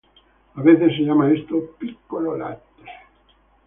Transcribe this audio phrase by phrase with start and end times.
[0.55, 2.91] A veces se llama a esto "piccolo latte".